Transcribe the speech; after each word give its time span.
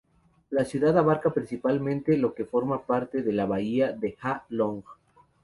La 0.49 0.65
ciudad 0.65 0.97
abarca 0.97 1.29
principalmente 1.31 2.17
lo 2.17 2.33
que 2.33 2.43
forma 2.43 2.81
parte 2.81 3.21
de 3.21 3.33
la 3.33 3.45
bahía 3.45 3.91
de 3.91 4.17
Ha 4.23 4.45
Long. 4.49 4.81